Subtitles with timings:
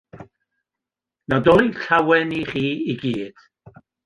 [1.33, 2.65] Nadolig Llawen i chi
[2.95, 3.49] i gyd.